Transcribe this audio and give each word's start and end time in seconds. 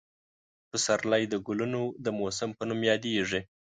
پسرلی 0.69 1.23
د 1.29 1.35
ګلونو 1.47 1.81
د 2.05 2.07
موسم 2.19 2.49
په 2.57 2.63
نوم 2.69 2.81
یادېږي. 2.91 3.41